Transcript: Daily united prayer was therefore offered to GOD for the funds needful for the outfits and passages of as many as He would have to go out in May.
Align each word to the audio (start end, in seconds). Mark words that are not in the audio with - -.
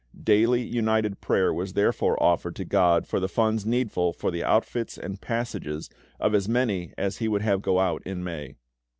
Daily 0.23 0.63
united 0.63 1.21
prayer 1.21 1.53
was 1.53 1.73
therefore 1.73 2.17
offered 2.23 2.55
to 2.55 2.65
GOD 2.65 3.05
for 3.05 3.19
the 3.19 3.27
funds 3.29 3.67
needful 3.67 4.13
for 4.13 4.31
the 4.31 4.43
outfits 4.43 4.97
and 4.97 5.21
passages 5.21 5.91
of 6.19 6.33
as 6.33 6.49
many 6.49 6.91
as 6.97 7.17
He 7.17 7.27
would 7.27 7.43
have 7.43 7.59
to 7.59 7.65
go 7.65 7.77
out 7.77 8.01
in 8.03 8.23
May. 8.23 8.55